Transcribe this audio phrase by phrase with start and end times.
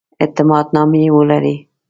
[0.23, 1.55] اعتماد نامې ولري.